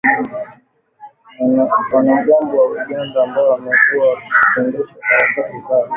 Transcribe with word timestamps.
wanamgambo 1.93 2.57
wa 2.57 2.71
Uganda 2.71 3.23
ambao 3.23 3.49
wamekuwa 3.49 4.07
wakiendesha 4.09 4.95
harakati 5.01 5.61
zao 5.69 5.89